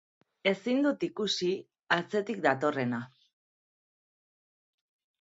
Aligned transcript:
Ezin 0.51 0.79
dut 0.87 1.05
ikusi 1.07 1.51
atzetik 1.97 2.43
datorrena. 2.49 3.05